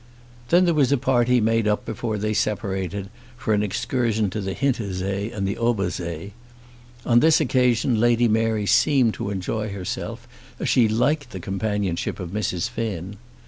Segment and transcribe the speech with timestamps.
[0.49, 4.55] Then there was a party made up before they separated for an excursion to the
[4.55, 6.31] Hintersee and the Obersee.
[7.05, 10.27] On this occasion Lady Mary seemed to enjoy herself,
[10.59, 12.67] as she liked the companionship of Mrs.
[12.67, 13.17] Finn.